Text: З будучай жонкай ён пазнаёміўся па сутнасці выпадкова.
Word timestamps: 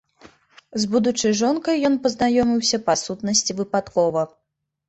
З 0.85 0.89
будучай 0.95 1.35
жонкай 1.41 1.83
ён 1.89 1.99
пазнаёміўся 2.05 2.77
па 2.89 2.97
сутнасці 3.05 3.51
выпадкова. 3.61 4.29